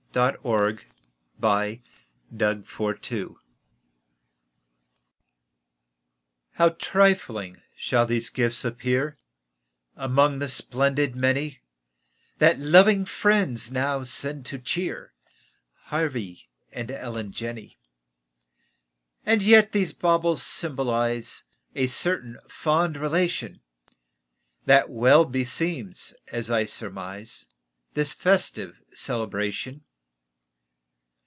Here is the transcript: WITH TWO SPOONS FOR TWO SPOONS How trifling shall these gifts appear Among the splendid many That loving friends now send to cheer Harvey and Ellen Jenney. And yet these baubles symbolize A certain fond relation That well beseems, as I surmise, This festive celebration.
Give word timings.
WITH 0.13 0.33
TWO 0.43 0.79
SPOONS 1.39 2.63
FOR 2.67 2.93
TWO 2.93 2.97
SPOONS 2.99 3.37
How 6.51 6.69
trifling 6.77 7.61
shall 7.77 8.05
these 8.05 8.29
gifts 8.29 8.65
appear 8.65 9.17
Among 9.95 10.39
the 10.39 10.49
splendid 10.49 11.15
many 11.15 11.59
That 12.39 12.59
loving 12.59 13.05
friends 13.05 13.71
now 13.71 14.03
send 14.03 14.45
to 14.47 14.59
cheer 14.59 15.13
Harvey 15.83 16.49
and 16.73 16.91
Ellen 16.91 17.31
Jenney. 17.31 17.77
And 19.25 19.41
yet 19.41 19.71
these 19.71 19.93
baubles 19.93 20.43
symbolize 20.43 21.43
A 21.73 21.87
certain 21.87 22.37
fond 22.49 22.97
relation 22.97 23.61
That 24.65 24.89
well 24.89 25.23
beseems, 25.23 26.13
as 26.27 26.51
I 26.51 26.65
surmise, 26.65 27.45
This 27.93 28.11
festive 28.11 28.81
celebration. 28.91 29.85